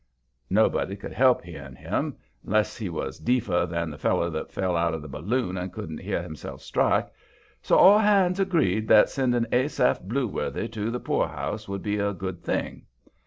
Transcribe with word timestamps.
Nobody 0.49 0.95
could 0.95 1.13
help 1.13 1.43
hearing 1.43 1.75
him, 1.75 2.17
unless 2.43 2.75
they 2.79 2.89
was 2.89 3.19
deefer 3.21 3.67
than 3.69 3.91
the 3.91 3.99
feller 3.99 4.31
that 4.31 4.51
fell 4.51 4.75
out 4.75 4.95
of 4.95 5.03
the 5.03 5.07
balloon 5.07 5.57
and 5.57 5.71
couldn't 5.71 5.99
hear 5.99 6.23
himself 6.23 6.63
strike, 6.63 7.11
so 7.61 7.77
all 7.77 7.99
hands 7.99 8.39
agreed 8.39 8.87
that 8.87 9.11
sending 9.11 9.45
Asaph 9.51 9.99
Blueworthy 10.01 10.71
to 10.71 10.89
the 10.89 10.99
poorhouse 10.99 11.67
would 11.69 11.83
be 11.83 11.99
a 11.99 12.13
good 12.13 12.41
thing. 12.41 12.87